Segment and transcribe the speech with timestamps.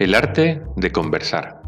[0.00, 1.60] El arte de conversar.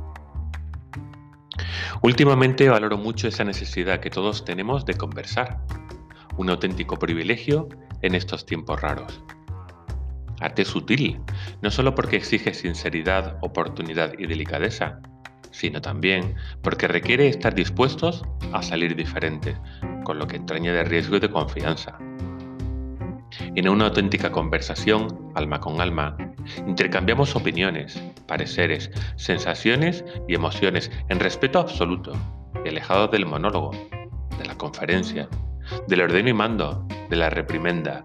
[2.00, 5.60] Últimamente valoro mucho esa necesidad que todos tenemos de conversar,
[6.38, 7.68] un auténtico privilegio
[8.00, 9.22] en estos tiempos raros.
[10.40, 11.20] Arte sutil,
[11.60, 15.00] no solo porque exige sinceridad, oportunidad y delicadeza,
[15.50, 19.58] sino también porque requiere estar dispuestos a salir diferentes,
[20.04, 21.98] con lo que entraña de riesgo y de confianza.
[23.54, 26.16] En una auténtica conversación, alma con alma,
[26.66, 32.12] intercambiamos opiniones, pareceres, sensaciones y emociones en respeto absoluto,
[32.68, 33.70] alejado del monólogo,
[34.38, 35.28] de la conferencia,
[35.88, 38.04] del ordeno y mando, de la reprimenda,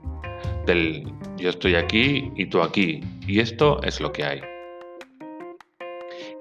[0.65, 4.41] del yo estoy aquí y tú aquí, y esto es lo que hay.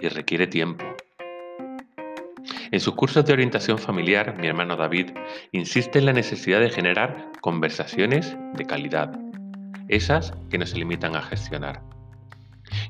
[0.01, 0.85] Y requiere tiempo.
[2.71, 5.11] En sus cursos de orientación familiar, mi hermano David
[5.53, 9.19] insiste en la necesidad de generar conversaciones de calidad,
[9.89, 11.96] esas que no se limitan a gestionar.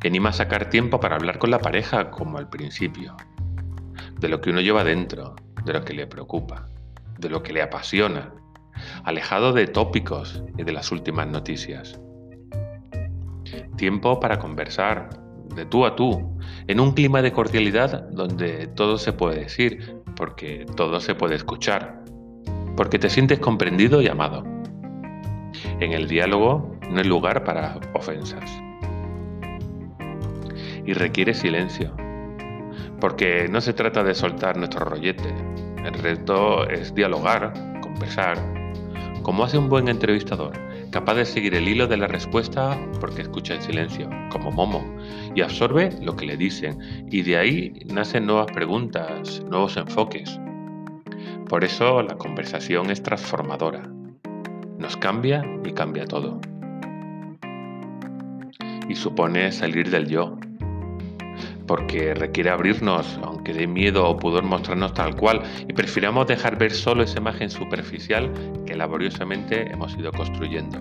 [0.02, 3.16] Y anima a sacar tiempo para hablar con la pareja como al principio,
[4.18, 6.68] de lo que uno lleva dentro, de lo que le preocupa,
[7.18, 8.32] de lo que le apasiona,
[9.04, 12.00] alejado de tópicos y de las últimas noticias.
[13.76, 15.10] Tiempo para conversar,
[15.54, 20.66] de tú a tú, en un clima de cordialidad donde todo se puede decir, porque
[20.76, 22.02] todo se puede escuchar,
[22.76, 24.44] porque te sientes comprendido y amado.
[25.80, 28.65] En el diálogo no hay lugar para ofensas.
[30.86, 31.94] Y requiere silencio,
[33.00, 35.34] porque no se trata de soltar nuestro rollete,
[35.84, 38.38] el reto es dialogar, conversar,
[39.22, 40.52] como hace un buen entrevistador,
[40.90, 44.84] capaz de seguir el hilo de la respuesta porque escucha en silencio, como Momo,
[45.34, 50.40] y absorbe lo que le dicen, y de ahí nacen nuevas preguntas, nuevos enfoques.
[51.48, 53.82] Por eso la conversación es transformadora.
[54.78, 56.40] Nos cambia y cambia todo.
[58.88, 60.36] Y supone salir del yo,
[61.66, 66.72] porque requiere abrirnos, aunque dé miedo o pudor mostrarnos tal cual, y prefiramos dejar ver
[66.72, 68.32] solo esa imagen superficial
[68.66, 70.78] que laboriosamente hemos ido construyendo.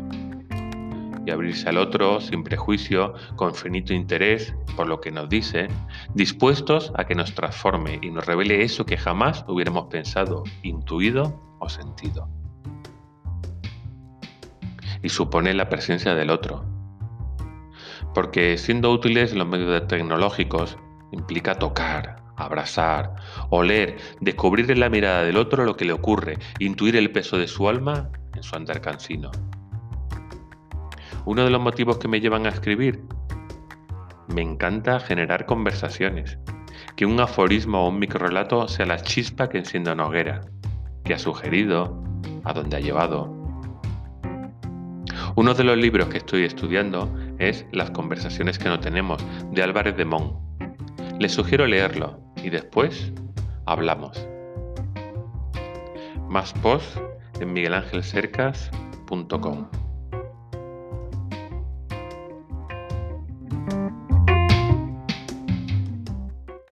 [1.25, 5.68] Y abrirse al otro sin prejuicio, con finito interés por lo que nos dice,
[6.13, 11.67] dispuestos a que nos transforme y nos revele eso que jamás hubiéramos pensado, intuido o
[11.67, 12.29] sentido.
[15.02, 16.75] Y supone la presencia del otro,
[18.14, 20.78] porque siendo útiles los medios tecnológicos
[21.12, 23.16] implica tocar, abrazar,
[23.50, 27.48] oler, descubrir en la mirada del otro lo que le ocurre, intuir el peso de
[27.48, 29.32] su alma en su andar cansino.
[31.26, 33.04] Uno de los motivos que me llevan a escribir,
[34.28, 36.38] me encanta generar conversaciones,
[36.96, 40.42] que un aforismo o un microrelato sea la chispa que encienda una hoguera,
[41.04, 42.04] que ha sugerido,
[42.44, 43.34] a dónde ha llevado.
[45.36, 49.97] Uno de los libros que estoy estudiando es Las conversaciones que no tenemos, de Álvarez
[49.97, 50.40] de Mon.
[51.19, 53.12] Les sugiero leerlo y después
[53.66, 54.28] hablamos.
[56.28, 56.97] Más post
[57.40, 59.84] en miguelangelcercas.com.